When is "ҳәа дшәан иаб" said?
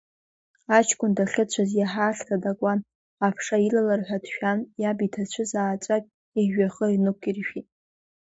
4.07-4.99